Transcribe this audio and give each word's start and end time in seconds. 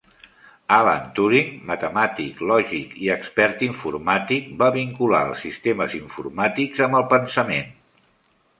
Alan 0.75 1.03
Turing, 1.17 1.51
matemàtic, 1.71 2.41
lògic 2.53 2.95
i 3.03 3.11
expert 3.17 3.61
informàtic, 3.69 4.49
va 4.63 4.71
vincular 4.81 5.23
els 5.29 5.45
sistemes 5.49 5.97
informàtics 6.03 6.85
amb 6.89 7.01
el 7.03 7.09
pensament. 7.17 7.73